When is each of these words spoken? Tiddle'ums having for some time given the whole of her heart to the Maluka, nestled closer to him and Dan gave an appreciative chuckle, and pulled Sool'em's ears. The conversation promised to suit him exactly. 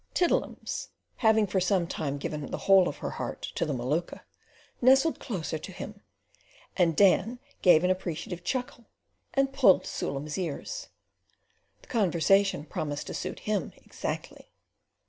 Tiddle'ums 0.15 0.87
having 1.17 1.45
for 1.45 1.59
some 1.59 1.85
time 1.85 2.17
given 2.17 2.49
the 2.49 2.57
whole 2.57 2.87
of 2.89 2.97
her 3.05 3.11
heart 3.11 3.43
to 3.53 3.67
the 3.67 3.71
Maluka, 3.73 4.21
nestled 4.81 5.19
closer 5.19 5.59
to 5.59 5.71
him 5.71 6.01
and 6.75 6.97
Dan 6.97 7.37
gave 7.61 7.83
an 7.83 7.91
appreciative 7.91 8.43
chuckle, 8.43 8.85
and 9.35 9.53
pulled 9.53 9.83
Sool'em's 9.85 10.39
ears. 10.39 10.87
The 11.83 11.87
conversation 11.87 12.65
promised 12.65 13.05
to 13.05 13.13
suit 13.13 13.41
him 13.41 13.73
exactly. 13.77 14.51